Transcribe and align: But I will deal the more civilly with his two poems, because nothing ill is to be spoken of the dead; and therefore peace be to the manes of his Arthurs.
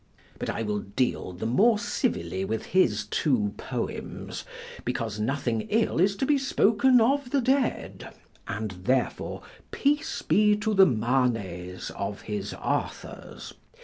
But 0.39 0.49
I 0.49 0.63
will 0.63 0.79
deal 0.79 1.31
the 1.31 1.45
more 1.45 1.77
civilly 1.77 2.43
with 2.43 2.65
his 2.65 3.05
two 3.05 3.53
poems, 3.57 4.43
because 4.83 5.19
nothing 5.19 5.67
ill 5.69 5.99
is 5.99 6.15
to 6.15 6.25
be 6.25 6.39
spoken 6.39 6.99
of 6.99 7.29
the 7.29 7.39
dead; 7.39 8.11
and 8.47 8.71
therefore 8.85 9.43
peace 9.69 10.23
be 10.23 10.55
to 10.55 10.73
the 10.73 10.87
manes 10.87 11.91
of 11.91 12.21
his 12.21 12.51
Arthurs. 12.55 13.53